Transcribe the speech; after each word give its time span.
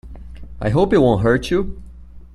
I 0.59 0.69
hope 0.71 0.93
it 0.93 0.97
won't 0.97 1.21
hurt 1.21 1.51
you. 1.51 1.79